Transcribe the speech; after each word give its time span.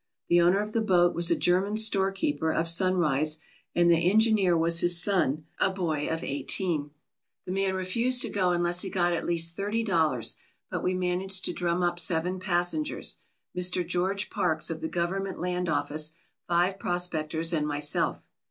The 0.29 0.41
owner 0.41 0.61
of 0.61 0.71
the 0.71 0.81
boat 0.81 1.13
was 1.13 1.29
a 1.29 1.35
German 1.35 1.77
storekeeper 1.77 2.51
of 2.51 2.67
Sunrise, 2.67 3.37
and 3.75 3.87
the 3.87 4.09
engineer 4.09 4.57
was 4.57 4.79
his 4.79 4.99
son, 4.99 5.45
a 5.59 5.69
boy 5.69 6.07
of 6.07 6.23
eighteen. 6.23 6.89
The 7.45 7.51
man 7.51 7.75
refused 7.75 8.23
to 8.23 8.29
go 8.29 8.49
unless 8.49 8.81
he 8.81 8.89
got 8.89 9.13
at 9.13 9.27
least 9.27 9.55
$30, 9.55 10.37
but 10.71 10.81
we 10.81 10.95
managed 10.95 11.45
to 11.45 11.53
drum 11.53 11.83
up 11.83 11.99
seven 11.99 12.39
passengers, 12.39 13.17
Mr. 13.55 13.85
George 13.85 14.31
Parks, 14.31 14.71
of 14.71 14.81
the 14.81 14.87
government 14.89 15.39
land 15.39 15.69
office, 15.69 16.13
five 16.47 16.79
prospectors, 16.79 17.53
and 17.53 17.67
myself. 17.67 18.27